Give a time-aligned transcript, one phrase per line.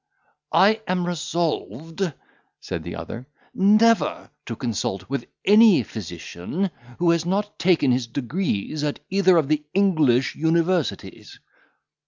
[0.55, 2.11] "I am resolved,"
[2.59, 8.83] said the other, "never to consult with any physician who has not taken his degrees
[8.83, 11.37] at either of the English universities."